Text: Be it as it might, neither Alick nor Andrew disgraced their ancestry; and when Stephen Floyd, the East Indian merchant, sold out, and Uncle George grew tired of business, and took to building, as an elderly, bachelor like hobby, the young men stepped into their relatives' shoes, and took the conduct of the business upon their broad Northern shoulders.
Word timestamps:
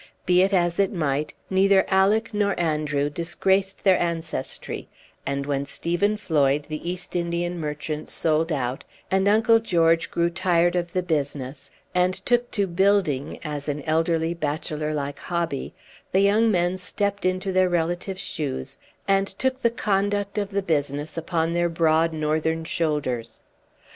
Be 0.25 0.41
it 0.41 0.51
as 0.51 0.79
it 0.79 0.91
might, 0.91 1.35
neither 1.51 1.85
Alick 1.87 2.33
nor 2.33 2.59
Andrew 2.59 3.07
disgraced 3.07 3.83
their 3.83 3.99
ancestry; 3.99 4.89
and 5.27 5.45
when 5.45 5.63
Stephen 5.63 6.17
Floyd, 6.17 6.65
the 6.69 6.89
East 6.89 7.15
Indian 7.15 7.59
merchant, 7.59 8.09
sold 8.09 8.51
out, 8.51 8.83
and 9.11 9.27
Uncle 9.27 9.59
George 9.59 10.09
grew 10.09 10.31
tired 10.31 10.75
of 10.75 10.91
business, 11.05 11.69
and 11.93 12.15
took 12.15 12.49
to 12.49 12.65
building, 12.65 13.37
as 13.43 13.69
an 13.69 13.83
elderly, 13.83 14.33
bachelor 14.33 14.91
like 14.91 15.19
hobby, 15.19 15.71
the 16.13 16.21
young 16.21 16.49
men 16.49 16.77
stepped 16.79 17.23
into 17.23 17.51
their 17.51 17.69
relatives' 17.69 18.21
shoes, 18.21 18.79
and 19.07 19.27
took 19.27 19.61
the 19.61 19.69
conduct 19.69 20.39
of 20.39 20.49
the 20.49 20.63
business 20.63 21.15
upon 21.15 21.53
their 21.53 21.69
broad 21.69 22.11
Northern 22.11 22.63
shoulders. 22.63 23.43